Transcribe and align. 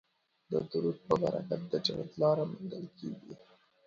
د 0.51 0.53
درود 0.71 0.97
په 1.07 1.15
برکت 1.21 1.61
د 1.71 1.73
جنت 1.85 2.11
لاره 2.21 2.43
موندل 2.51 2.85
کیږي 2.97 3.33